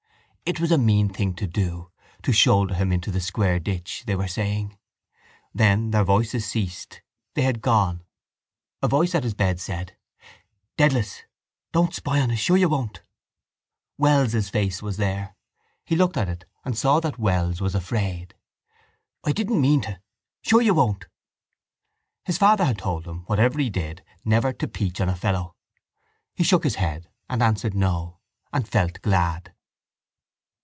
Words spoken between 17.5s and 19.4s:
was afraid. —I